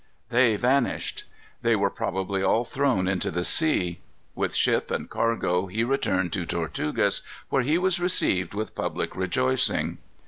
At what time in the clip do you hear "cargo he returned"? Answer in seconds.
5.07-6.33